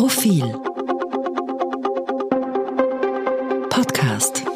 [0.00, 0.48] Profil.
[3.68, 4.49] Podcast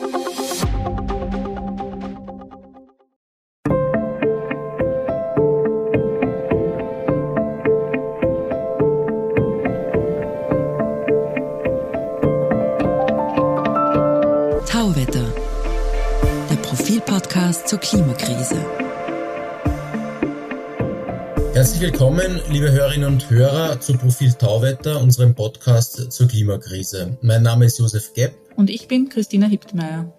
[21.84, 27.18] willkommen, liebe Hörerinnen und Hörer, zu Profil Tauwetter, unserem Podcast zur Klimakrise.
[27.20, 28.32] Mein Name ist Josef Gepp.
[28.56, 30.10] Und ich bin Christina Hiptmeier.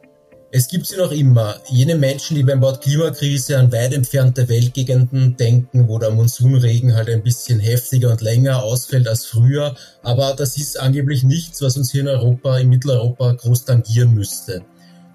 [0.51, 5.37] Es gibt sie noch immer, jene Menschen, die beim Wort Klimakrise an weit entfernte Weltgegenden
[5.37, 9.73] denken, wo der Monsunregen halt ein bisschen heftiger und länger ausfällt als früher,
[10.03, 14.61] aber das ist angeblich nichts, was uns hier in Europa, in Mitteleuropa groß tangieren müsste.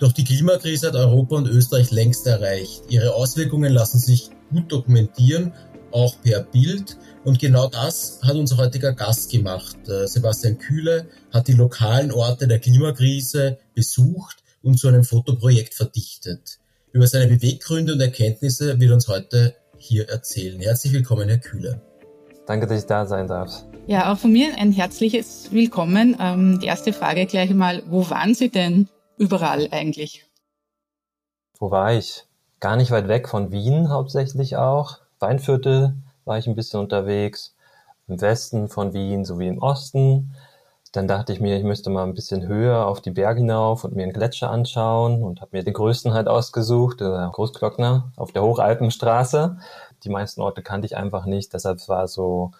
[0.00, 2.82] Doch die Klimakrise hat Europa und Österreich längst erreicht.
[2.88, 5.52] Ihre Auswirkungen lassen sich gut dokumentieren
[5.92, 6.96] auch per Bild.
[7.24, 9.76] Und genau das hat unser heutiger Gast gemacht.
[9.88, 16.58] Äh, Sebastian Kühle hat die lokalen Orte der Klimakrise besucht und zu einem Fotoprojekt verdichtet.
[16.92, 20.60] Über seine Beweggründe und Erkenntnisse wird uns heute hier erzählen.
[20.60, 21.80] Herzlich willkommen, Herr Kühle.
[22.46, 23.64] Danke, dass ich da sein darf.
[23.86, 26.16] Ja, auch von mir ein herzliches Willkommen.
[26.18, 28.88] Ähm, die erste Frage gleich einmal, wo waren Sie denn
[29.18, 30.26] überall eigentlich?
[31.58, 32.24] Wo war ich?
[32.58, 34.98] Gar nicht weit weg von Wien hauptsächlich auch.
[35.20, 37.54] Weinviertel war ich ein bisschen unterwegs,
[38.08, 40.34] im Westen von Wien sowie im Osten.
[40.92, 43.94] Dann dachte ich mir, ich müsste mal ein bisschen höher auf die Berge hinauf und
[43.94, 48.42] mir einen Gletscher anschauen und habe mir den größten halt ausgesucht, der Großglockner auf der
[48.42, 49.58] Hochalpenstraße.
[50.02, 52.50] Die meisten Orte kannte ich einfach nicht, deshalb war so,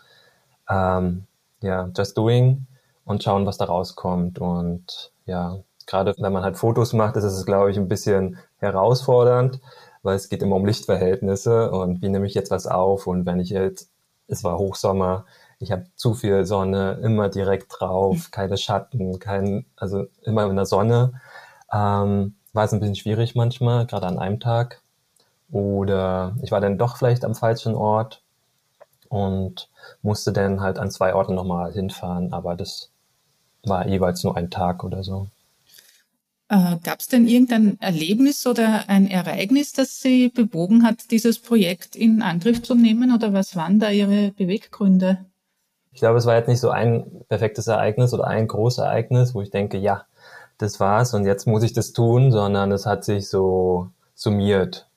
[0.69, 1.27] ähm,
[1.61, 2.67] ja, just doing
[3.05, 4.39] und schauen, was da rauskommt.
[4.39, 9.61] Und ja, gerade wenn man halt Fotos macht, ist es, glaube ich, ein bisschen herausfordernd,
[10.03, 13.41] weil es geht immer um Lichtverhältnisse und wie nehme ich jetzt was auf und wenn
[13.41, 13.91] ich jetzt,
[14.29, 15.27] es war Hochsommer,
[15.59, 20.67] ich habe zu viel Sonne, immer direkt drauf, keine Schatten, kein, also immer in der
[20.67, 21.21] Sonne,
[21.73, 24.81] ähm, war es ein bisschen schwierig manchmal, gerade an einem Tag.
[25.53, 28.23] Oder ich war dann doch vielleicht am falschen Ort
[29.09, 29.69] und
[30.03, 32.91] musste dann halt an zwei Orten nochmal hinfahren, aber das
[33.65, 35.27] war jeweils nur ein Tag oder so.
[36.51, 41.95] Äh, Gab es denn irgendein Erlebnis oder ein Ereignis, das Sie bewogen hat, dieses Projekt
[41.95, 43.15] in Angriff zu nehmen?
[43.15, 45.25] Oder was waren da Ihre Beweggründe?
[45.93, 49.43] Ich glaube, es war jetzt nicht so ein perfektes Ereignis oder ein großes Ereignis, wo
[49.43, 50.07] ich denke, ja,
[50.59, 54.89] das war's und jetzt muss ich das tun, sondern es hat sich so summiert.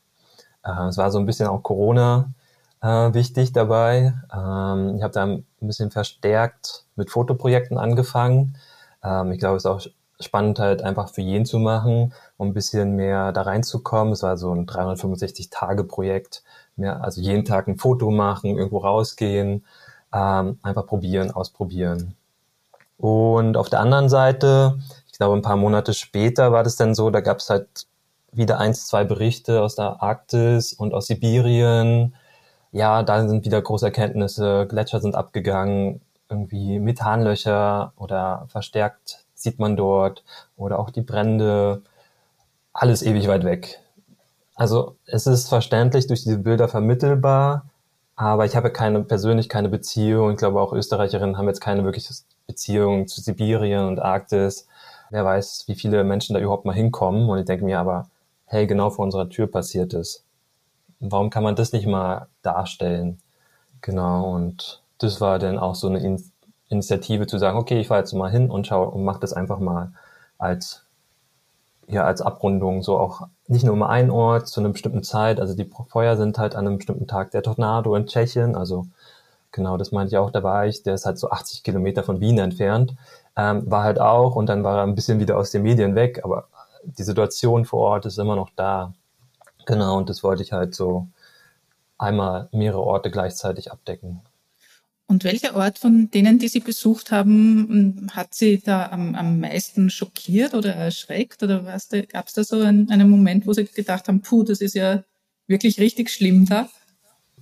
[0.66, 2.34] Äh, es war so ein bisschen auch Corona
[2.81, 4.16] äh, wichtig dabei.
[4.34, 8.58] Ähm, ich habe da ein bisschen verstärkt mit Fotoprojekten angefangen.
[9.03, 9.81] Ähm, ich glaube, es ist auch
[10.23, 14.13] spannend halt einfach für jeden zu machen, um ein bisschen mehr da reinzukommen.
[14.13, 16.44] Es war so ein 365-Tage-Projekt.
[16.75, 19.63] Mehr, also jeden Tag ein Foto machen, irgendwo rausgehen,
[20.13, 22.16] ähm, einfach probieren, ausprobieren.
[22.97, 24.79] Und auf der anderen Seite,
[25.11, 27.88] ich glaube, ein paar Monate später war das dann so, da gab es halt
[28.31, 32.16] wieder eins, zwei Berichte aus der Arktis und aus Sibirien.
[32.72, 39.76] Ja, da sind wieder große Erkenntnisse, Gletscher sind abgegangen, irgendwie Methanlöcher oder verstärkt sieht man
[39.76, 40.24] dort
[40.58, 41.81] oder auch die Brände,
[42.72, 43.80] alles ewig weit weg.
[44.56, 47.66] Also es ist verständlich durch diese Bilder vermittelbar,
[48.16, 50.32] aber ich habe keine persönlich keine Beziehung.
[50.32, 52.14] Ich glaube auch Österreicherinnen haben jetzt keine wirkliche
[52.48, 54.68] Beziehung zu Sibirien und Arktis.
[55.09, 57.30] Wer weiß, wie viele Menschen da überhaupt mal hinkommen.
[57.30, 58.09] Und ich denke mir aber,
[58.46, 60.24] hey, genau vor unserer Tür passiert es.
[61.00, 63.20] Warum kann man das nicht mal darstellen?
[63.82, 66.00] Genau, und das war dann auch so eine
[66.73, 69.59] Initiative zu sagen, okay, ich fahre jetzt mal hin und schaue und mache das einfach
[69.59, 69.94] mal
[70.38, 70.85] als
[71.88, 75.39] ja als Abrundung so auch nicht nur um einen Ort zu einer bestimmten Zeit.
[75.39, 77.31] Also die Feuer sind halt an einem bestimmten Tag.
[77.31, 78.88] Der Tornado in Tschechien, also
[79.51, 82.19] genau, das meinte ich auch, da war ich, der ist halt so 80 Kilometer von
[82.19, 82.95] Wien entfernt,
[83.35, 86.22] ähm, war halt auch und dann war er ein bisschen wieder aus den Medien weg,
[86.23, 86.47] aber
[86.84, 88.94] die Situation vor Ort ist immer noch da.
[89.66, 91.07] Genau, und das wollte ich halt so
[91.97, 94.22] einmal mehrere Orte gleichzeitig abdecken.
[95.13, 99.91] Und welcher Ort von denen, die Sie besucht haben, hat Sie da am, am meisten
[99.91, 101.43] schockiert oder erschreckt?
[101.43, 101.59] Oder
[102.11, 105.03] gab es da so einen, einen Moment, wo Sie gedacht haben, puh, das ist ja
[105.46, 106.67] wirklich richtig schlimm da?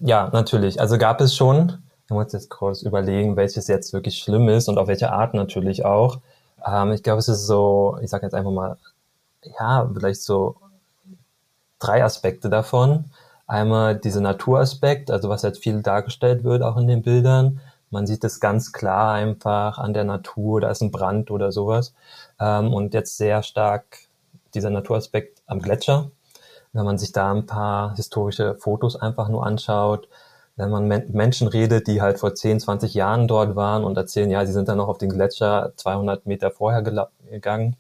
[0.01, 0.81] Ja, natürlich.
[0.81, 1.81] Also gab es schon.
[2.07, 5.85] Ich muss jetzt kurz überlegen, welches jetzt wirklich schlimm ist und auf welche Art natürlich
[5.85, 6.19] auch.
[6.67, 8.75] Ähm, ich glaube, es ist so, ich sage jetzt einfach mal,
[9.57, 10.57] ja, vielleicht so
[11.79, 13.05] drei Aspekte davon.
[13.51, 17.59] Einmal dieser Naturaspekt, also was jetzt viel dargestellt wird auch in den Bildern.
[17.89, 21.93] Man sieht es ganz klar einfach an der Natur, da ist ein Brand oder sowas.
[22.39, 23.97] Ähm, und jetzt sehr stark
[24.53, 26.11] dieser Naturaspekt am Gletscher.
[26.71, 30.07] Wenn man sich da ein paar historische Fotos einfach nur anschaut,
[30.55, 34.31] wenn man mit Menschen redet, die halt vor 10, 20 Jahren dort waren und erzählen,
[34.31, 37.75] ja, sie sind dann noch auf den Gletscher 200 Meter vorher gegangen.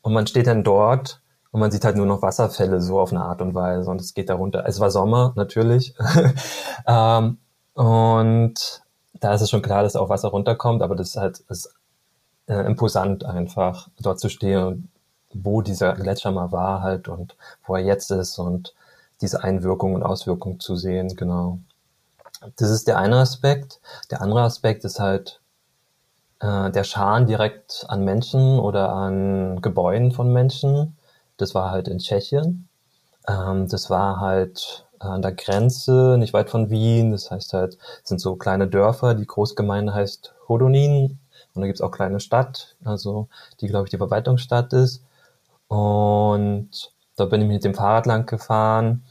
[0.00, 3.22] Und man steht dann dort und man sieht halt nur noch Wasserfälle so auf eine
[3.22, 4.64] Art und Weise und es geht da runter.
[4.66, 5.94] Es war Sommer, natürlich.
[6.86, 7.38] ähm,
[7.74, 8.82] und
[9.20, 11.74] da ist es schon klar, dass auch Wasser runterkommt, aber das ist halt das ist,
[12.48, 14.90] äh, imposant einfach, dort zu stehen,
[15.32, 17.36] wo dieser Gletscher mal war halt und
[17.66, 18.74] wo er jetzt ist und
[19.20, 21.58] diese Einwirkungen und Auswirkungen zu sehen, genau.
[22.56, 23.80] Das ist der eine Aspekt.
[24.10, 25.40] Der andere Aspekt ist halt
[26.40, 30.96] äh, der Schaden direkt an Menschen oder an Gebäuden von Menschen.
[31.38, 32.68] Das war halt in Tschechien.
[33.26, 37.12] Ähm, das war halt an der Grenze, nicht weit von Wien.
[37.12, 39.14] Das heißt halt, es sind so kleine Dörfer.
[39.14, 41.18] Die Großgemeinde heißt Hodonin.
[41.54, 43.28] Und da gibt's auch kleine Stadt, also
[43.60, 45.02] die, glaube ich, die Verwaltungsstadt ist.
[45.66, 46.70] Und
[47.16, 49.02] da bin ich mit dem Fahrrad lang gefahren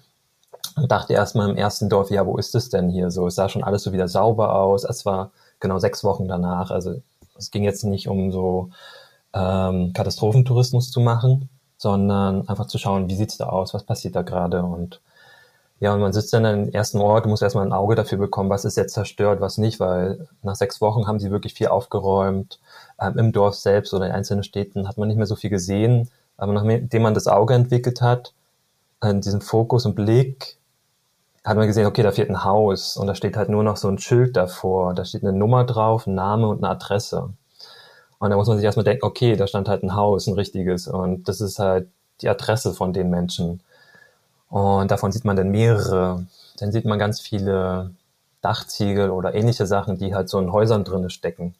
[0.76, 3.28] und dachte erstmal im ersten Dorf, ja, wo ist es denn hier so?
[3.28, 4.84] Es sah schon alles so wieder sauber aus.
[4.84, 6.72] Es war genau sechs Wochen danach.
[6.72, 7.02] Also
[7.38, 8.70] es ging jetzt nicht um so
[9.34, 14.22] ähm, Katastrophentourismus zu machen, sondern einfach zu schauen, wie sieht's da aus, was passiert da
[14.24, 15.02] gerade und
[15.80, 18.66] ja, und man sitzt dann im ersten Ort, muss erstmal ein Auge dafür bekommen, was
[18.66, 22.60] ist jetzt zerstört, was nicht, weil nach sechs Wochen haben sie wirklich viel aufgeräumt.
[23.00, 26.10] Ähm, Im Dorf selbst oder in einzelnen Städten hat man nicht mehr so viel gesehen.
[26.36, 28.34] Aber nachdem man das Auge entwickelt hat,
[29.02, 30.58] äh, diesen Fokus und Blick,
[31.46, 33.88] hat man gesehen, okay, da fehlt ein Haus und da steht halt nur noch so
[33.88, 34.94] ein Schild davor.
[34.96, 37.30] Da steht eine Nummer drauf, ein Name und eine Adresse.
[38.20, 40.88] Und da muss man sich erstmal denken, okay, da stand halt ein Haus, ein richtiges.
[40.88, 41.88] Und das ist halt
[42.22, 43.62] die Adresse von den Menschen.
[44.50, 46.26] Und davon sieht man dann mehrere.
[46.60, 47.92] Dann sieht man ganz viele
[48.42, 51.56] Dachziegel oder ähnliche Sachen, die halt so in Häusern drinne stecken.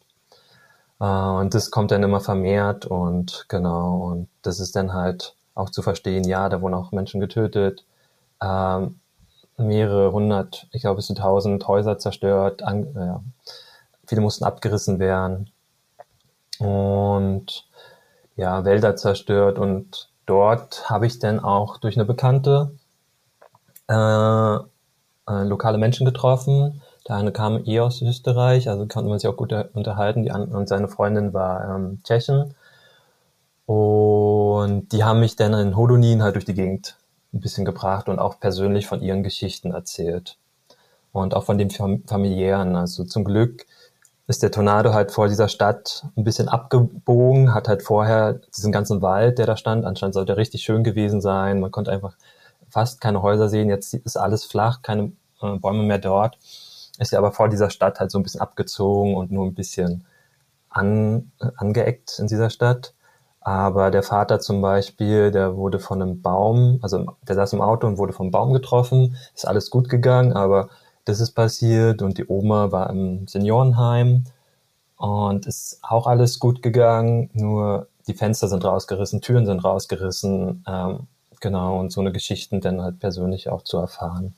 [1.00, 5.70] Äh, und das kommt dann immer vermehrt und genau, und das ist dann halt auch
[5.70, 7.84] zu verstehen, ja, da wurden auch Menschen getötet,
[8.42, 9.00] ähm,
[9.56, 13.20] mehrere hundert, ich glaube bis zu tausend Häuser zerstört, an, ja,
[14.06, 15.50] viele mussten abgerissen werden
[16.58, 17.66] und
[18.36, 22.72] ja, Wälder zerstört und dort habe ich dann auch durch eine Bekannte
[23.88, 24.56] äh,
[25.28, 26.82] äh, lokale Menschen getroffen.
[27.08, 30.22] Der eine kam eh aus Österreich, also konnte man sich auch gut unterhalten.
[30.22, 32.54] Die andere, und seine Freundin war ähm, Tschechen.
[33.66, 36.96] Und die haben mich dann in Hodonin halt durch die Gegend
[37.32, 40.36] ein bisschen gebracht und auch persönlich von ihren Geschichten erzählt.
[41.12, 42.76] Und auch von dem familiären.
[42.76, 43.66] Also zum Glück
[44.28, 49.00] ist der Tornado halt vor dieser Stadt ein bisschen abgebogen, hat halt vorher diesen ganzen
[49.00, 51.60] Wald, der da stand, anscheinend sollte er richtig schön gewesen sein.
[51.60, 52.14] Man konnte einfach
[52.68, 53.70] fast keine Häuser sehen.
[53.70, 56.36] Jetzt ist alles flach, keine äh, Bäume mehr dort.
[56.98, 60.04] Ist ja aber vor dieser Stadt halt so ein bisschen abgezogen und nur ein bisschen
[60.68, 62.92] an, angeeckt in dieser Stadt.
[63.40, 67.86] Aber der Vater zum Beispiel, der wurde von einem Baum, also der saß im Auto
[67.86, 69.16] und wurde vom Baum getroffen.
[69.34, 70.68] Ist alles gut gegangen, aber
[71.08, 74.24] das ist passiert und die Oma war im Seniorenheim
[74.96, 81.06] und ist auch alles gut gegangen, nur die Fenster sind rausgerissen, Türen sind rausgerissen, ähm,
[81.40, 84.34] genau, und so eine Geschichten dann halt persönlich auch zu erfahren.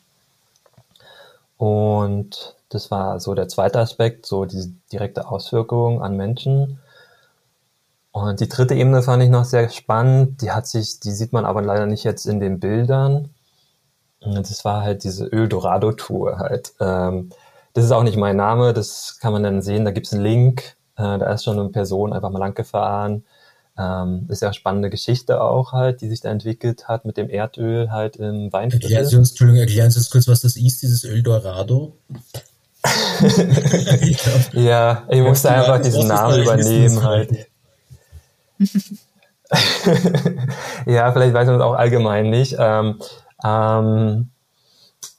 [1.56, 6.78] Und das war so der zweite Aspekt, so diese direkte Auswirkung an Menschen.
[8.12, 10.40] Und die dritte Ebene fand ich noch sehr spannend.
[10.42, 13.30] Die hat sich, die sieht man aber leider nicht jetzt in den Bildern.
[14.20, 16.72] Das war halt diese Öl-Dorado-Tour halt.
[16.80, 17.30] Ähm,
[17.72, 19.84] das ist auch nicht mein Name, das kann man dann sehen.
[19.84, 20.76] Da gibt's einen Link.
[20.96, 23.24] Äh, da ist schon eine Person einfach mal lang gefahren.
[23.78, 27.30] Ähm, ist ja eine spannende Geschichte auch halt, die sich da entwickelt hat mit dem
[27.30, 28.90] Erdöl halt im Weinviertel.
[28.90, 31.96] Erklären Sie uns, Entschuldigung, erklären Sie uns kurz, was das ist, dieses Öl Dorado?
[34.02, 37.46] ich glaub, ja, ich musste einfach diesen Namen übernehmen halt.
[40.86, 42.56] ja, vielleicht weiß man es auch allgemein nicht.
[42.58, 42.98] Ähm,
[43.44, 44.30] ähm,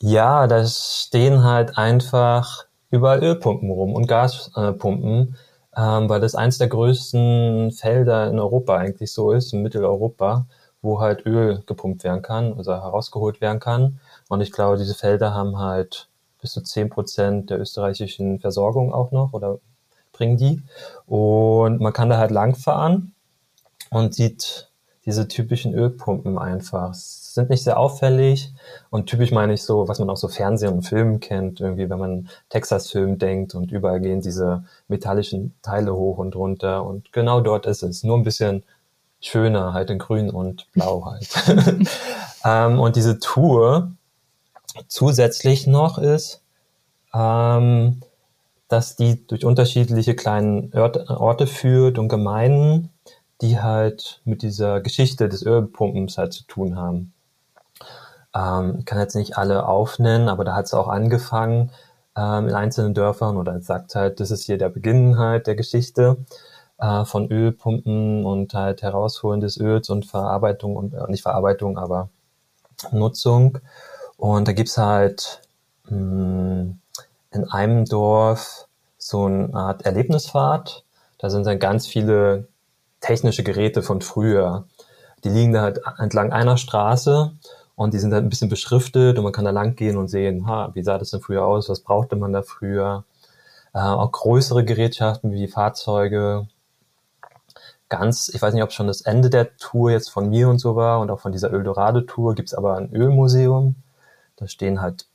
[0.02, 5.36] ja, da stehen halt einfach überall Ölpumpen rum und Gaspumpen,
[5.78, 10.46] ähm, weil das eins der größten Felder in Europa eigentlich so ist, in Mitteleuropa,
[10.82, 14.00] wo halt Öl gepumpt werden kann, also herausgeholt werden kann.
[14.30, 16.10] Und ich glaube, diese Felder haben halt
[16.42, 19.60] bis zu zehn Prozent der österreichischen Versorgung auch noch oder
[20.12, 20.62] bringen die.
[21.06, 23.14] Und man kann da halt langfahren
[23.92, 24.71] und sieht
[25.06, 28.54] diese typischen Ölpumpen einfach sind nicht sehr auffällig
[28.90, 31.98] und typisch meine ich so, was man auch so Fernsehen und Filmen kennt, irgendwie, wenn
[31.98, 37.66] man Texas-Film denkt und überall gehen diese metallischen Teile hoch und runter und genau dort
[37.66, 38.04] ist es.
[38.04, 38.64] Nur ein bisschen
[39.22, 41.30] schöner, halt in grün und blau halt.
[42.46, 43.92] ähm, und diese Tour
[44.88, 46.42] zusätzlich noch ist,
[47.14, 48.02] ähm,
[48.68, 52.91] dass die durch unterschiedliche kleine Orte führt und Gemeinden,
[53.42, 57.14] die halt mit dieser Geschichte des Ölpumpens halt zu tun haben.
[58.36, 61.72] Ähm, ich kann jetzt nicht alle aufnennen, aber da hat es auch angefangen
[62.16, 66.18] ähm, in einzelnen Dörfern oder sagt halt, das ist hier der Beginn halt der Geschichte
[66.78, 72.10] äh, von Ölpumpen und halt Herausholen des Öls und Verarbeitung und äh, nicht Verarbeitung, aber
[72.92, 73.60] Nutzung.
[74.18, 75.42] Und da gibt's halt
[75.86, 76.80] mh, hm,
[77.32, 78.68] in einem Dorf
[78.98, 80.84] so eine Art Erlebnisfahrt.
[81.18, 82.48] Da sind dann ganz viele
[83.12, 84.64] technische Geräte von früher.
[85.26, 87.34] Die liegen da halt entlang einer Straße
[87.76, 90.48] und die sind halt ein bisschen beschriftet und man kann da lang gehen und sehen,
[90.48, 93.04] ha, wie sah das denn früher aus, was brauchte man da früher.
[93.74, 96.48] Äh, auch größere Gerätschaften wie Fahrzeuge.
[97.90, 100.78] Ganz, ich weiß nicht, ob schon das Ende der Tour jetzt von mir und so
[100.78, 103.76] war und auch von dieser Eldorado-Tour gibt's aber ein Ölmuseum.
[104.38, 105.06] Da stehen halt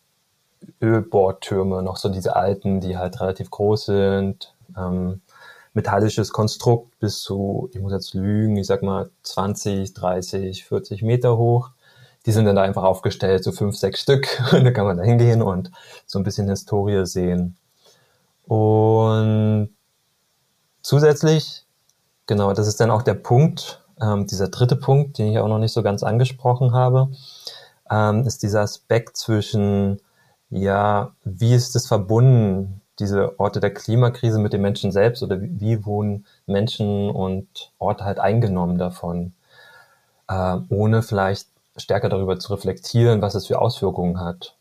[0.83, 4.55] Ölbohrtürme, noch so diese alten, die halt relativ groß sind.
[4.77, 5.23] Ähm,
[5.77, 11.37] metallisches Konstrukt bis zu, ich muss jetzt lügen, ich sag mal 20, 30, 40 Meter
[11.37, 11.71] hoch.
[12.25, 14.43] Die sind dann da einfach aufgestellt, so fünf, sechs Stück.
[14.53, 15.71] Und da kann man da hingehen und
[16.07, 17.57] so ein bisschen Historie sehen.
[18.47, 19.69] Und
[20.83, 21.67] zusätzlich,
[22.27, 25.59] genau, das ist dann auch der Punkt, ähm, dieser dritte Punkt, den ich auch noch
[25.59, 27.11] nicht so ganz angesprochen habe,
[27.91, 30.01] ähm, ist dieser Aspekt zwischen,
[30.49, 35.61] ja, wie ist es verbunden, diese Orte der Klimakrise mit den Menschen selbst oder wie,
[35.61, 39.35] wie wohnen Menschen und Orte halt eingenommen davon,
[40.29, 44.57] äh, ohne vielleicht stärker darüber zu reflektieren, was es für Auswirkungen hat.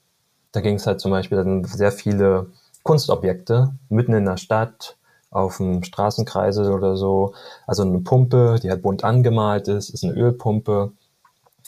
[0.51, 2.47] Da ging es halt zum Beispiel, da sind sehr viele
[2.83, 4.97] Kunstobjekte mitten in der Stadt,
[5.31, 7.33] auf dem Straßenkreisel oder so.
[7.67, 10.93] Also eine Pumpe, die halt bunt angemalt ist, ist eine Ölpumpe.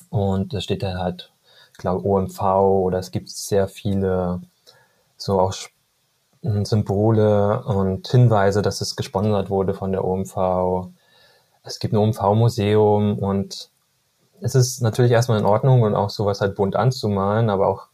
[0.09, 1.31] Und da steht da halt,
[1.73, 4.41] ich glaube, OMV oder es gibt sehr viele
[5.17, 5.53] so auch
[6.63, 10.87] Symbole und Hinweise, dass es gesponsert wurde von der OMV.
[11.63, 13.69] Es gibt ein OMV-Museum und
[14.39, 17.87] es ist natürlich erstmal in Ordnung und auch sowas halt bunt anzumalen, aber auch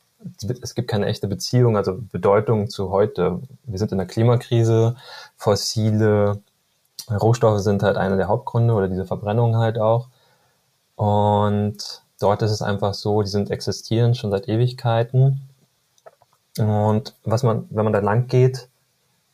[0.61, 3.41] es gibt keine echte Beziehung, also Bedeutung zu heute.
[3.63, 4.95] Wir sind in der Klimakrise,
[5.35, 6.41] fossile
[7.09, 10.07] Rohstoffe sind halt einer der Hauptgründe oder diese Verbrennung halt auch.
[10.95, 15.41] Und dort ist es einfach so, die sind existieren schon seit Ewigkeiten
[16.59, 18.69] und was man, wenn man da lang geht,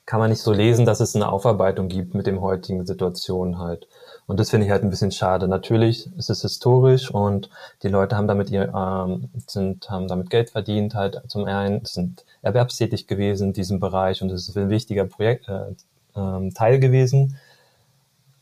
[0.06, 3.88] kann man nicht so lesen, dass es eine Aufarbeitung gibt mit dem heutigen Situation halt.
[4.26, 5.48] Und das finde ich halt ein bisschen schade.
[5.48, 7.52] Natürlich ist es historisch und
[7.84, 12.26] die Leute haben damit ihr, ähm, sind, haben damit Geld verdient halt zum einen, sind
[12.42, 15.74] erwerbstätig gewesen in diesem Bereich und es ist ein wichtiger Projekt, äh,
[16.16, 17.38] äh, Teil gewesen.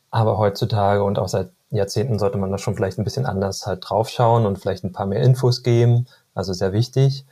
[0.10, 3.84] Aber heutzutage und auch seit Jahrzehnten sollte man da schon vielleicht ein bisschen anders halt
[3.90, 6.08] draufschauen und vielleicht ein paar mehr Infos geben.
[6.34, 7.26] Also sehr wichtig.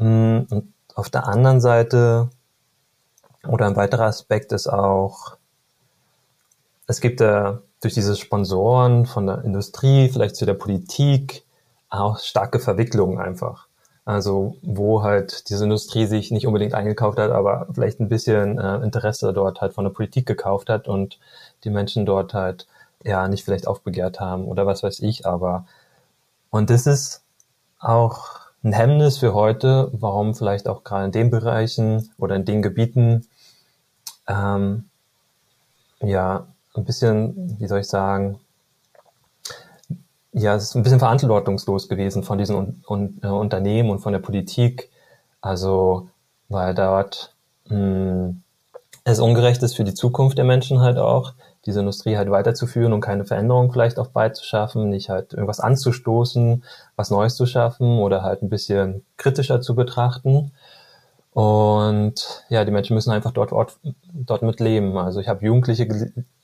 [0.00, 2.30] Mm, und auf der anderen Seite,
[3.46, 5.36] oder ein weiterer Aspekt ist auch,
[6.86, 7.52] es gibt äh,
[7.82, 11.44] durch diese Sponsoren von der Industrie, vielleicht zu der Politik,
[11.90, 13.66] auch starke Verwicklungen einfach.
[14.04, 18.76] Also wo halt diese Industrie sich nicht unbedingt eingekauft hat, aber vielleicht ein bisschen äh,
[18.78, 21.18] Interesse dort halt von der Politik gekauft hat und
[21.64, 22.66] die Menschen dort halt
[23.04, 25.66] ja nicht vielleicht aufbegehrt haben oder was weiß ich, aber
[26.50, 27.22] und das ist
[27.78, 32.62] auch ein Hemmnis für heute, warum vielleicht auch gerade in den Bereichen oder in den
[32.62, 33.26] Gebieten
[34.28, 34.84] ähm,
[36.00, 38.38] ja ein bisschen, wie soll ich sagen,
[40.32, 44.12] ja, es ist ein bisschen verantwortungslos gewesen von diesen un un äh, Unternehmen und von
[44.12, 44.90] der Politik.
[45.40, 46.08] Also,
[46.48, 47.34] weil dort
[47.68, 48.42] mh, hm,
[49.04, 51.32] es ungerecht ist für die Zukunft der Menschen halt auch,
[51.70, 56.64] diese Industrie halt weiterzuführen und keine Veränderung vielleicht auch beizuschaffen, nicht halt irgendwas anzustoßen,
[56.96, 60.52] was Neues zu schaffen oder halt ein bisschen kritischer zu betrachten.
[61.32, 63.52] Und ja, die Menschen müssen einfach dort,
[64.12, 64.98] dort, mit leben.
[64.98, 65.86] Also ich habe Jugendliche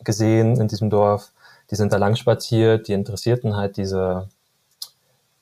[0.05, 1.33] gesehen in diesem Dorf,
[1.71, 4.29] die sind da lang spaziert, die interessierten halt diese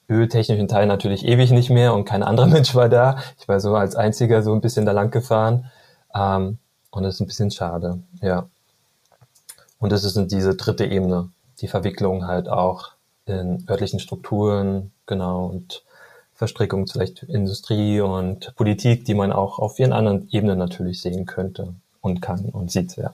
[0.09, 3.19] öltechnischen Teil natürlich ewig nicht mehr und kein anderer Mensch war da.
[3.39, 5.71] Ich war so als einziger so ein bisschen da lang gefahren.
[6.15, 6.59] Ähm,
[6.91, 8.49] und das ist ein bisschen schade, ja.
[9.85, 11.29] Und das ist diese dritte Ebene,
[11.61, 12.93] die Verwicklung halt auch
[13.27, 15.83] in örtlichen Strukturen, genau, und
[16.35, 21.75] Verstrickung vielleicht Industrie und Politik, die man auch auf vielen anderen Ebenen natürlich sehen könnte
[22.01, 23.13] und kann und sieht, ja.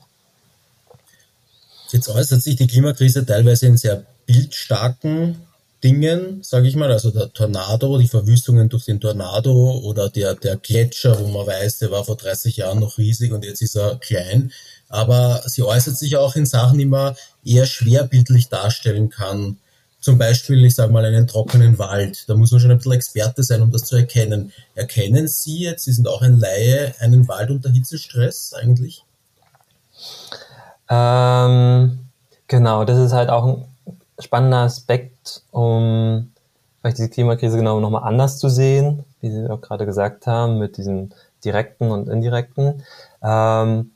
[1.89, 5.41] Jetzt äußert sich die Klimakrise teilweise in sehr bildstarken
[5.83, 10.57] Dingen, sage ich mal, also der Tornado, die Verwüstungen durch den Tornado oder der, der
[10.57, 13.97] Gletscher, wo man weiß, der war vor 30 Jahren noch riesig und jetzt ist er
[13.97, 14.51] klein
[14.91, 19.57] aber sie äußert sich auch in Sachen, die man eher schwerbildlich darstellen kann.
[20.01, 22.27] Zum Beispiel, ich sage mal, einen trockenen Wald.
[22.27, 24.51] Da muss man schon ein bisschen Experte sein, um das zu erkennen.
[24.75, 29.05] Erkennen Sie jetzt, Sie sind auch ein Laie, einen Wald unter Hitzestress eigentlich?
[30.89, 31.99] Ähm,
[32.47, 33.65] genau, das ist halt auch ein
[34.21, 36.31] spannender Aspekt, um
[36.79, 40.77] vielleicht diese Klimakrise genau nochmal anders zu sehen, wie Sie auch gerade gesagt haben, mit
[40.77, 41.13] diesen
[41.43, 42.83] direkten und indirekten.
[43.23, 43.91] Ähm,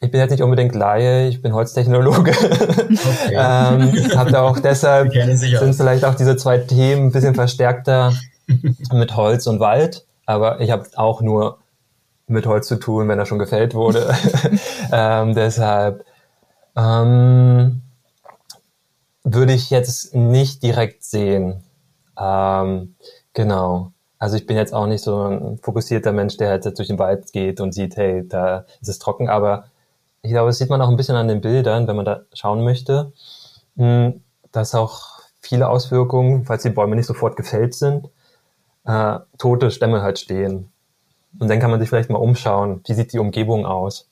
[0.00, 2.30] ich bin jetzt nicht unbedingt Laie, ich bin Holztechnologe.
[2.30, 3.30] Okay.
[3.32, 8.12] ähm, hab da auch deshalb sind vielleicht auch diese zwei Themen ein bisschen verstärkter
[8.92, 10.04] mit Holz und Wald.
[10.26, 11.58] Aber ich habe auch nur
[12.26, 14.14] mit Holz zu tun, wenn er schon gefällt wurde.
[14.92, 16.04] ähm, deshalb
[16.76, 17.82] ähm,
[19.28, 21.64] würde ich jetzt nicht direkt sehen.
[22.16, 22.94] Ähm,
[23.32, 23.90] genau.
[24.18, 26.98] Also ich bin jetzt auch nicht so ein fokussierter Mensch, der halt jetzt durch den
[27.00, 29.28] Wald geht und sieht, hey, da ist es trocken.
[29.28, 29.64] Aber
[30.22, 32.62] ich glaube, das sieht man auch ein bisschen an den Bildern, wenn man da schauen
[32.62, 33.12] möchte,
[33.76, 38.08] hm, dass auch viele Auswirkungen, falls die Bäume nicht sofort gefällt sind,
[38.84, 40.70] äh, tote Stämme halt stehen.
[41.40, 44.08] Und dann kann man sich vielleicht mal umschauen, wie sieht die Umgebung aus.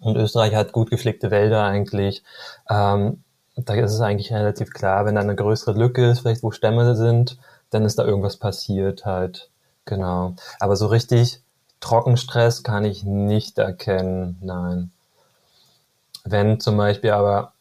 [0.00, 2.24] Und Österreich hat gut gepflegte Wälder eigentlich.
[2.70, 3.22] Ähm,
[3.68, 6.94] da ist es eigentlich relativ klar, wenn da eine größere Lücke ist, vielleicht wo Stämme
[6.94, 7.38] sind,
[7.70, 9.50] dann ist da irgendwas passiert halt.
[9.84, 10.34] Genau.
[10.58, 11.40] Aber so richtig
[11.80, 14.92] Trockenstress kann ich nicht erkennen, nein.
[16.24, 17.52] Wenn zum Beispiel aber,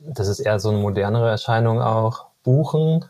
[0.00, 3.04] das ist eher so eine modernere Erscheinung auch, Buchen,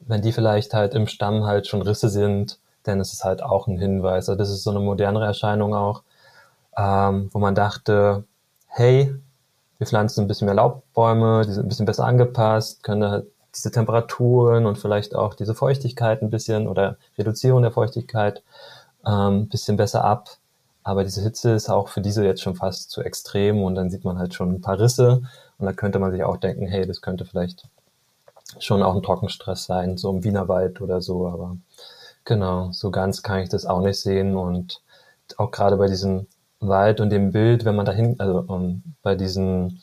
[0.00, 3.66] wenn die vielleicht halt im Stamm halt schon Risse sind, dann ist es halt auch
[3.66, 4.28] ein Hinweis.
[4.28, 6.02] Also das ist so eine modernere Erscheinung auch,
[6.76, 8.24] ähm, wo man dachte,
[8.66, 9.14] hey,
[9.78, 13.70] wir pflanzen ein bisschen mehr Laubbäume, die sind ein bisschen besser angepasst, können halt diese
[13.70, 18.42] Temperaturen und vielleicht auch diese Feuchtigkeit ein bisschen oder Reduzierung der Feuchtigkeit
[19.06, 20.30] ähm, ein bisschen besser ab.
[20.82, 24.04] Aber diese Hitze ist auch für diese jetzt schon fast zu extrem und dann sieht
[24.04, 25.22] man halt schon ein paar Risse
[25.58, 27.68] und da könnte man sich auch denken, hey, das könnte vielleicht
[28.58, 31.56] schon auch ein Trockenstress sein, so im Wienerwald oder so, aber
[32.24, 34.82] genau, so ganz kann ich das auch nicht sehen und
[35.38, 36.26] auch gerade bei diesem
[36.60, 39.80] Wald und dem Bild, wenn man dahin, also um, ähm, bei diesen,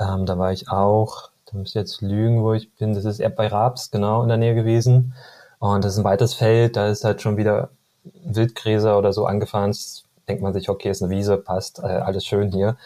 [0.00, 3.22] ähm, da war ich auch, da muss ich jetzt lügen, wo ich bin, das ist
[3.36, 5.14] bei Raps, genau, in der Nähe gewesen.
[5.58, 7.70] Und das ist ein weites Feld, da ist halt schon wieder
[8.24, 9.76] Wildgräser oder so angefahren.
[10.28, 12.76] Denkt man sich, okay, ist eine Wiese, passt, äh, alles schön hier.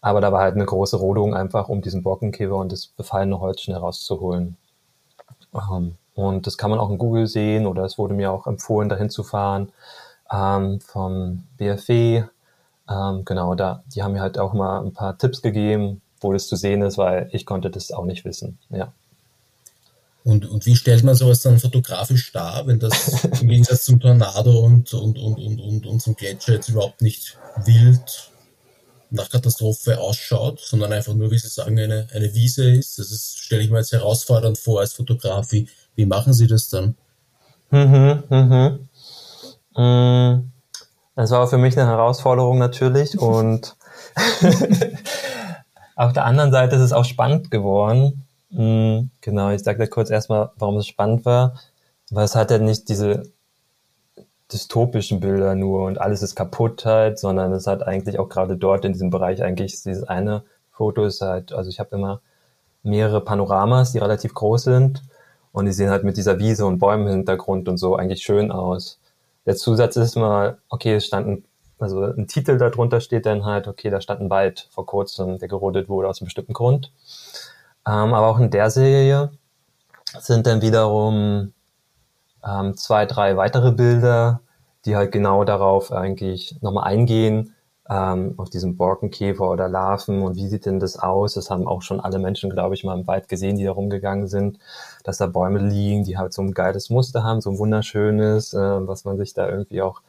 [0.00, 3.62] Aber da war halt eine große Rodung einfach, um diesen Borkenkäfer und das befallene Holz
[3.62, 4.56] schnell rauszuholen.
[5.54, 8.88] Ähm, und das kann man auch in Google sehen oder es wurde mir auch empfohlen,
[8.88, 9.72] dahin zu fahren
[10.30, 12.24] ähm, vom BFW.
[12.90, 16.48] Ähm, genau, da, die haben mir halt auch mal ein paar Tipps gegeben, wo das
[16.48, 18.58] zu sehen ist, weil ich konnte das auch nicht wissen.
[18.70, 18.92] Ja.
[20.22, 24.60] Und, und wie stellt man sowas dann fotografisch dar, wenn das im Gegensatz zum Tornado
[24.60, 28.30] und, und, und, und, und, und zum Gletscher jetzt überhaupt nicht wild
[29.10, 32.98] nach Katastrophe ausschaut, sondern einfach nur, wie Sie sagen, eine, eine Wiese ist.
[32.98, 35.50] Das ist, stelle ich mir jetzt herausfordernd vor als Fotograf.
[35.52, 36.96] Wie, wie machen Sie das dann?
[37.70, 38.88] Mhm, mhm.
[39.76, 40.50] Mm,
[41.16, 43.76] das war für mich eine Herausforderung natürlich und
[45.96, 48.24] auf der anderen Seite ist es auch spannend geworden.
[48.50, 51.54] Mm, genau, ich sage da kurz erstmal, warum es spannend war,
[52.10, 53.22] weil es hat ja nicht diese
[54.52, 58.84] dystopischen Bilder nur und alles ist kaputt halt, sondern es hat eigentlich auch gerade dort
[58.84, 60.42] in diesem Bereich eigentlich dieses eine
[60.72, 62.20] Foto ist halt, also ich habe immer
[62.82, 65.02] mehrere Panoramas, die relativ groß sind
[65.52, 68.50] und die sehen halt mit dieser Wiese und Bäumen im Hintergrund und so eigentlich schön
[68.50, 68.99] aus.
[69.46, 71.44] Der Zusatz ist mal, okay, es stand ein,
[71.78, 75.48] also ein Titel darunter steht dann halt, okay, da stand ein Wald vor kurzem, der
[75.48, 76.92] gerodet wurde aus einem bestimmten Grund.
[77.86, 79.30] Ähm, aber auch in der Serie
[80.18, 81.52] sind dann wiederum
[82.44, 84.40] ähm, zwei, drei weitere Bilder,
[84.84, 87.54] die halt genau darauf eigentlich nochmal eingehen,
[87.88, 91.34] ähm, auf diesen Borkenkäfer oder Larven und wie sieht denn das aus?
[91.34, 94.28] Das haben auch schon alle Menschen, glaube ich, mal im Wald gesehen, die da rumgegangen
[94.28, 94.58] sind,
[95.04, 98.86] dass da Bäume liegen, die halt so ein geiles Muster haben, so ein wunderschönes, äh,
[98.86, 100.00] was man sich da irgendwie auch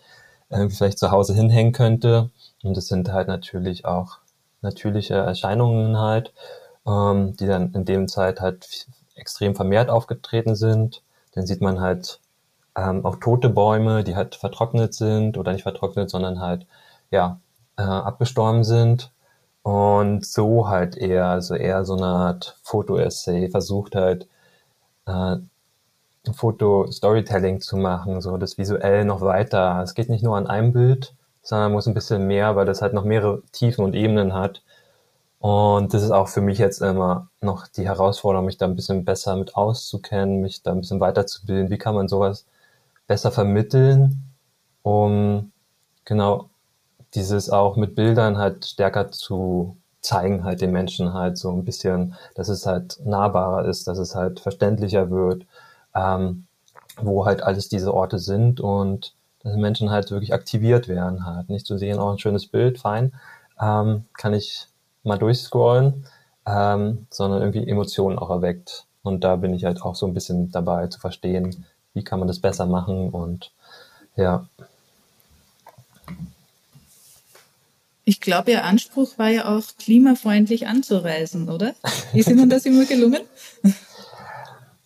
[0.49, 2.29] irgendwie vielleicht zu Hause hinhängen könnte.
[2.63, 4.17] Und das sind halt natürlich auch
[4.61, 6.33] natürliche Erscheinungen halt,
[6.87, 11.01] ähm, die dann in dem Zeit halt extrem vermehrt aufgetreten sind.
[11.33, 12.19] Dann sieht man halt
[12.75, 16.65] ähm, auch tote Bäume, die halt vertrocknet sind oder nicht vertrocknet, sondern halt
[17.11, 17.39] ja
[17.77, 19.11] äh, abgestorben sind.
[19.63, 24.27] Und so halt eher, also eher so eine Art Foto-Essay, versucht halt
[25.05, 25.37] äh,
[26.33, 29.81] Foto-Storytelling zu machen, so das visuell noch weiter.
[29.83, 32.93] Es geht nicht nur an einem Bild, sondern muss ein bisschen mehr, weil das halt
[32.93, 34.61] noch mehrere Tiefen und Ebenen hat.
[35.39, 39.05] Und das ist auch für mich jetzt immer noch die Herausforderung, mich da ein bisschen
[39.05, 41.71] besser mit auszukennen, mich da ein bisschen weiterzubilden.
[41.71, 42.45] Wie kann man sowas
[43.07, 44.23] besser vermitteln,
[44.83, 45.51] um
[46.05, 46.49] genau
[47.15, 52.15] dieses auch mit Bildern halt stärker zu zeigen halt den Menschen halt so ein bisschen,
[52.35, 55.45] dass es halt nahbarer ist, dass es halt verständlicher wird,
[55.95, 56.47] ähm,
[56.99, 61.49] wo halt alles diese Orte sind und dass Menschen halt wirklich aktiviert werden halt.
[61.49, 63.13] Nicht zu sehen, auch ein schönes Bild, fein,
[63.59, 64.67] ähm, kann ich
[65.03, 66.05] mal durchscrollen,
[66.45, 68.85] ähm, sondern irgendwie Emotionen auch erweckt.
[69.03, 72.27] Und da bin ich halt auch so ein bisschen dabei zu verstehen, wie kann man
[72.27, 73.51] das besser machen und
[74.15, 74.45] ja.
[78.03, 81.73] Ich glaube, Ihr Anspruch war ja auch, klimafreundlich anzureisen, oder?
[82.13, 83.21] Ist Ihnen das immer gelungen?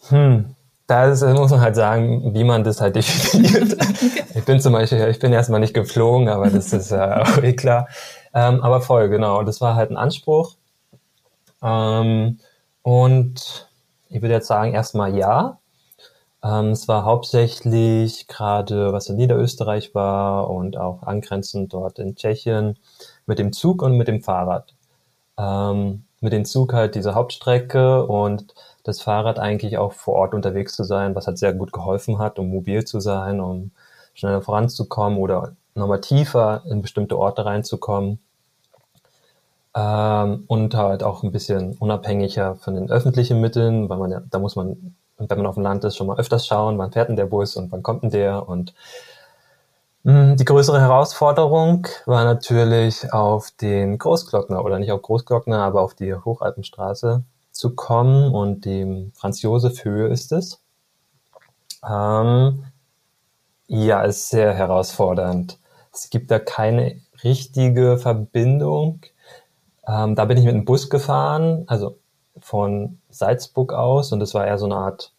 [0.09, 0.55] Hm,
[0.87, 3.73] da muss man halt sagen, wie man das halt definiert.
[3.81, 4.23] okay.
[4.35, 7.53] Ich bin zum Beispiel, ich bin erstmal nicht geflogen, aber das ist ja auch eh
[7.53, 7.87] klar.
[8.33, 9.43] Ähm, aber voll, genau.
[9.43, 10.55] Das war halt ein Anspruch.
[11.63, 12.39] Ähm,
[12.83, 13.69] und
[14.09, 15.57] ich würde jetzt sagen, erstmal ja.
[16.45, 22.77] Ähm, es war hauptsächlich gerade, was in Niederösterreich war und auch angrenzend dort in Tschechien
[23.25, 24.75] mit dem Zug und mit dem Fahrrad.
[25.37, 28.53] Ähm, mit dem Zug halt diese Hauptstrecke und
[28.83, 32.39] das Fahrrad eigentlich auch vor Ort unterwegs zu sein, was halt sehr gut geholfen hat,
[32.39, 33.71] um mobil zu sein, um
[34.13, 38.19] schneller voranzukommen oder nochmal tiefer in bestimmte Orte reinzukommen.
[39.75, 44.39] Ähm, und halt auch ein bisschen unabhängiger von den öffentlichen Mitteln, weil man ja, da
[44.39, 47.15] muss man, wenn man auf dem Land ist, schon mal öfters schauen, wann fährt denn
[47.15, 48.73] der Bus und wann kommt denn der und
[50.05, 55.95] hm, die größere Herausforderung war natürlich auf den Großglockner oder nicht auf Großglockner, aber auf
[55.95, 60.61] die Hochalpenstraße zu kommen und dem Franz Josef Höhe ist es.
[61.83, 62.65] Ähm,
[63.67, 65.57] ja, ist sehr herausfordernd.
[65.91, 69.01] Es gibt da keine richtige Verbindung.
[69.87, 71.97] Ähm, da bin ich mit dem Bus gefahren, also
[72.39, 75.11] von Salzburg aus und das war eher so eine Art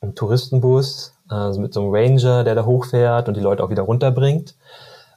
[0.00, 3.82] ein Touristenbus, also mit so einem Ranger, der da hochfährt und die Leute auch wieder
[3.82, 4.56] runterbringt.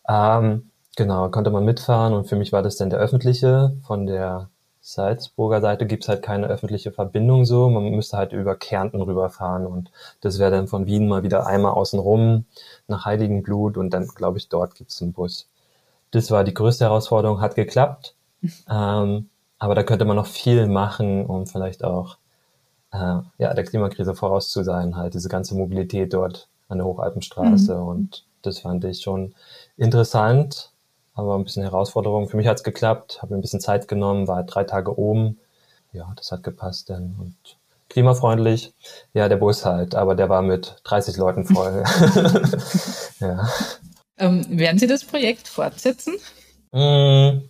[0.08, 4.49] Ähm, genau, konnte man mitfahren und für mich war das dann der öffentliche von der
[4.82, 7.69] Salzburger Seite gibt's halt keine öffentliche Verbindung so.
[7.69, 11.73] Man müsste halt über Kärnten rüberfahren und das wäre dann von Wien mal wieder einmal
[11.73, 12.45] außen rum
[12.88, 15.47] nach Heiligenblut und dann, glaube ich, dort gibt's einen Bus.
[16.12, 18.15] Das war die größte Herausforderung, hat geklappt.
[18.69, 22.17] ähm, aber da könnte man noch viel machen, um vielleicht auch
[22.91, 27.75] äh, ja, der Klimakrise voraus zu sein, halt diese ganze Mobilität dort an der Hochalpenstraße.
[27.75, 27.87] Mhm.
[27.87, 29.35] Und das fand ich schon
[29.77, 30.71] interessant
[31.19, 32.29] aber ein bisschen Herausforderung.
[32.29, 35.37] Für mich hat es geklappt, habe mir ein bisschen Zeit genommen, war drei Tage oben.
[35.91, 37.15] Ja, das hat gepasst dann.
[37.19, 37.57] Und
[37.89, 38.73] klimafreundlich,
[39.13, 41.83] ja, der Bus halt, aber der war mit 30 Leuten voll.
[43.19, 43.47] ja.
[44.17, 46.15] Ähm, werden Sie das Projekt fortsetzen?
[46.71, 47.48] Mm,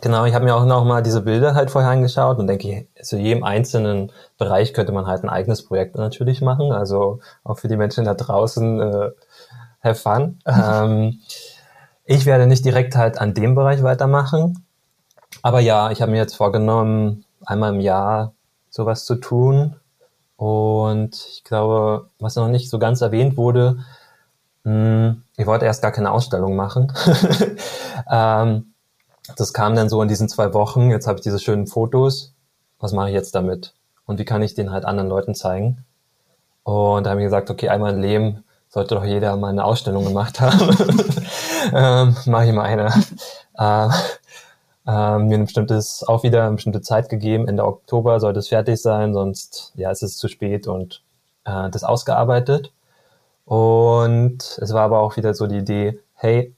[0.00, 3.16] genau, ich habe mir auch noch mal diese Bilder halt vorher angeschaut und denke, zu
[3.16, 6.72] jedem einzelnen Bereich könnte man halt ein eigenes Projekt natürlich machen.
[6.72, 9.10] Also auch für die Menschen da draußen, äh,
[9.82, 10.38] have fun.
[10.46, 11.20] ähm,
[12.04, 14.64] ich werde nicht direkt halt an dem Bereich weitermachen.
[15.42, 18.32] Aber ja, ich habe mir jetzt vorgenommen, einmal im Jahr
[18.70, 19.76] sowas zu tun.
[20.36, 23.78] Und ich glaube, was noch nicht so ganz erwähnt wurde,
[24.64, 26.92] mh, hm, ich wollte erst gar keine Ausstellung machen.
[28.10, 28.72] ähm,
[29.36, 30.90] das kam dann so in diesen zwei Wochen.
[30.90, 32.34] Jetzt habe ich diese schönen Fotos.
[32.78, 33.74] Was mache ich jetzt damit?
[34.06, 35.84] Und wie kann ich den halt anderen Leuten zeigen?
[36.62, 40.04] Und da habe ich gesagt, okay, einmal im Leben sollte doch jeder mal eine Ausstellung
[40.04, 40.60] gemacht haben.
[41.72, 42.92] ähm, Mache ich mal eine.
[43.58, 43.88] Äh,
[44.86, 47.48] äh, mir ein bestimmtes, auch wieder eine bestimmte Zeit gegeben.
[47.48, 51.02] Ende Oktober sollte es fertig sein, sonst ja, es ist zu spät und
[51.44, 52.72] äh, das ausgearbeitet.
[53.44, 56.54] Und es war aber auch wieder so die Idee, hey,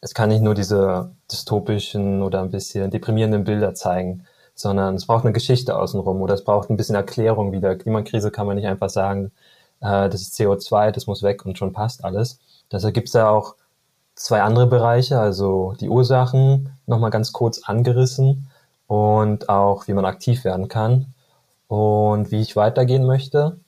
[0.00, 5.24] es kann nicht nur diese dystopischen oder ein bisschen deprimierenden Bilder zeigen, sondern es braucht
[5.24, 7.76] eine Geschichte außenrum oder es braucht ein bisschen Erklärung wieder.
[7.76, 9.32] Klimakrise kann man nicht einfach sagen,
[9.80, 12.38] äh, das ist CO2, das muss weg und schon passt alles.
[12.70, 13.54] Deshalb gibt es ja auch
[14.14, 18.48] zwei andere Bereiche, also die Ursachen nochmal ganz kurz angerissen
[18.86, 21.14] und auch wie man aktiv werden kann.
[21.68, 23.58] Und wie ich weitergehen möchte,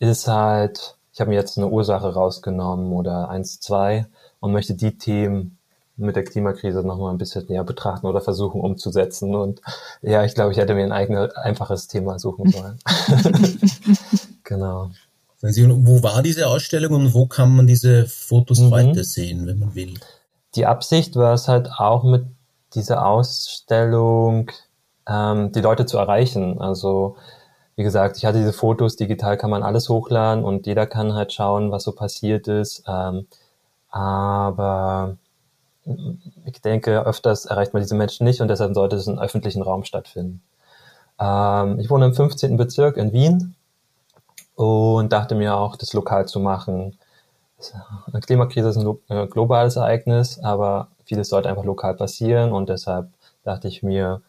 [0.00, 4.06] ist halt, ich habe mir jetzt eine Ursache rausgenommen oder eins, zwei
[4.40, 5.55] und möchte die Themen
[5.96, 9.34] mit der Klimakrise nochmal ein bisschen näher betrachten oder versuchen umzusetzen.
[9.34, 9.60] Und
[10.02, 12.78] ja, ich glaube, ich hätte mir ein eigenes, einfaches Thema suchen sollen.
[14.44, 14.90] genau.
[15.40, 18.70] Wo war diese Ausstellung und wo kann man diese Fotos mhm.
[18.70, 19.94] weiter sehen, wenn man will?
[20.54, 22.24] Die Absicht war es halt auch mit
[22.74, 24.50] dieser Ausstellung,
[25.06, 26.60] ähm, die Leute zu erreichen.
[26.60, 27.16] Also
[27.76, 31.32] wie gesagt, ich hatte diese Fotos, digital kann man alles hochladen und jeder kann halt
[31.32, 32.84] schauen, was so passiert ist.
[32.88, 33.26] Ähm,
[33.90, 35.18] aber
[36.44, 39.84] ich denke, öfters erreicht man diese Menschen nicht und deshalb sollte es im öffentlichen Raum
[39.84, 40.42] stattfinden.
[41.20, 42.56] Ähm, ich wohne im 15.
[42.56, 43.54] Bezirk in Wien
[44.54, 46.98] und dachte mir auch, das lokal zu machen.
[48.12, 53.08] Eine Klimakrise ist ein äh, globales Ereignis, aber vieles sollte einfach lokal passieren und deshalb
[53.44, 54.22] dachte ich mir,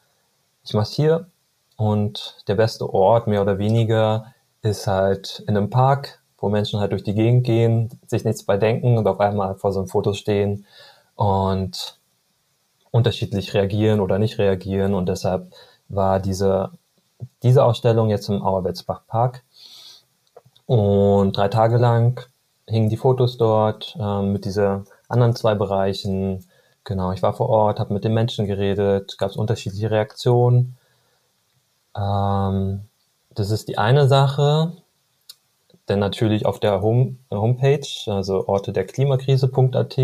[0.63, 1.27] ich mache hier
[1.75, 6.91] und der beste Ort, mehr oder weniger, ist halt in einem Park, wo Menschen halt
[6.91, 10.13] durch die Gegend gehen, sich nichts bei denken und auf einmal vor so einem Foto
[10.13, 10.65] stehen
[11.17, 11.99] und
[12.91, 15.51] unterschiedlich reagieren oder nicht reagieren und deshalb
[15.89, 16.71] war diese
[17.43, 19.43] diese Ausstellung jetzt im Auerwetzbach Park.
[20.65, 22.25] Und drei Tage lang
[22.67, 26.45] hingen die Fotos dort äh, mit diesen anderen zwei Bereichen.
[26.84, 30.77] Genau, ich war vor Ort, habe mit den Menschen geredet, gab es unterschiedliche Reaktionen.
[31.95, 32.82] Ähm,
[33.34, 34.73] das ist die eine Sache.
[35.89, 39.97] Denn natürlich auf der Home, Homepage, also orte der Klimakrise.at,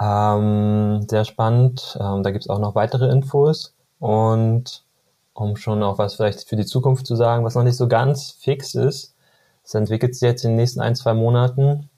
[0.00, 1.96] ähm, sehr spannend.
[2.00, 3.74] Ähm, da gibt's auch noch weitere Infos.
[3.98, 4.84] Und
[5.34, 8.32] um schon auch was vielleicht für die Zukunft zu sagen, was noch nicht so ganz
[8.32, 9.14] fix ist,
[9.64, 11.90] es entwickelt sich jetzt in den nächsten ein, zwei Monaten.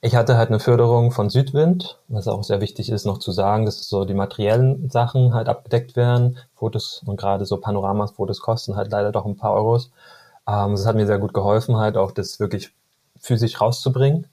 [0.00, 3.64] Ich hatte halt eine Förderung von Südwind, was auch sehr wichtig ist, noch zu sagen,
[3.66, 6.38] dass so die materiellen Sachen halt abgedeckt werden.
[6.54, 9.90] Fotos und gerade so Panoramas-Fotos kosten halt leider doch ein paar Euros.
[10.48, 12.72] Ähm, das hat mir sehr gut geholfen, halt auch das wirklich
[13.18, 14.26] physisch rauszubringen.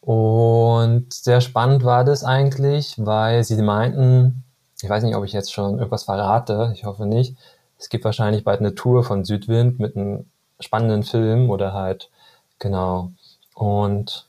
[0.00, 4.44] Und sehr spannend war das eigentlich, weil sie meinten,
[4.80, 7.36] ich weiß nicht, ob ich jetzt schon irgendwas verrate, ich hoffe nicht.
[7.78, 10.26] Es gibt wahrscheinlich bald eine Tour von Südwind mit einem
[10.60, 12.10] spannenden Film oder halt,
[12.58, 13.12] genau.
[13.54, 14.26] Und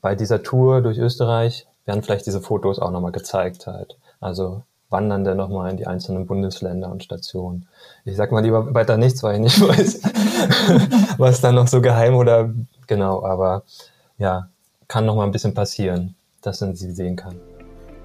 [0.00, 3.96] bei dieser Tour durch Österreich werden vielleicht diese Fotos auch nochmal gezeigt halt.
[4.20, 7.68] Also wandern dann nochmal in die einzelnen Bundesländer und Stationen.
[8.04, 10.02] Ich sag mal lieber weiter nichts, weil ich nicht weiß,
[11.18, 12.50] was dann noch so geheim oder
[12.86, 13.64] genau, aber
[14.16, 14.48] ja,
[14.88, 17.36] kann noch mal ein bisschen passieren, dass man sie sehen kann.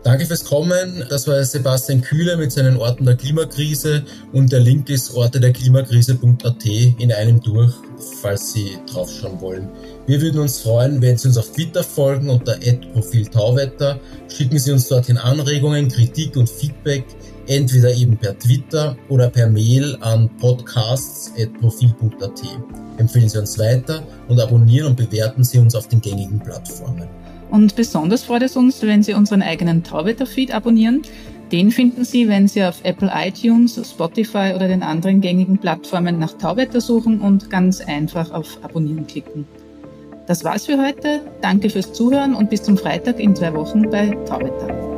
[0.04, 1.06] Danke fürs Kommen.
[1.10, 7.14] Das war Sebastian Kühler mit seinen Orten der Klimakrise und der Link ist ortederklimakrise.at in
[7.14, 7.74] einem durch,
[8.22, 9.70] falls Sie draufschauen wollen.
[10.06, 12.58] Wir würden uns freuen, wenn Sie uns auf Twitter folgen unter
[12.92, 13.98] Profil Tauwetter.
[14.28, 17.06] Schicken Sie uns dorthin Anregungen, Kritik und Feedback,
[17.48, 22.42] entweder eben per Twitter oder per Mail an podcasts.profil.at.
[22.98, 27.08] Empfehlen Sie uns weiter und abonnieren und bewerten Sie uns auf den gängigen Plattformen.
[27.50, 31.02] Und besonders freut es uns, wenn Sie unseren eigenen Tauwetter-Feed abonnieren.
[31.52, 36.34] Den finden Sie, wenn Sie auf Apple iTunes, Spotify oder den anderen gängigen Plattformen nach
[36.34, 39.46] Tauwetter suchen und ganz einfach auf Abonnieren klicken.
[40.26, 41.22] Das war's für heute.
[41.42, 44.93] Danke fürs Zuhören und bis zum Freitag in zwei Wochen bei Tauwetter.